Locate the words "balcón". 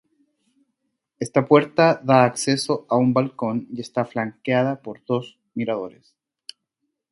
3.17-3.57